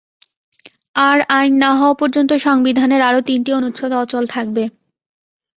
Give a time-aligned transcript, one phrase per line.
[1.01, 4.63] আর আইন না হওয়া পর্যন্ত সংবিধানের আরও তিনটি অনুচ্ছেদ অচল থাকবে।